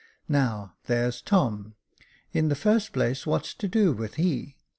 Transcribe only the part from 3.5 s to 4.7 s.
to do with he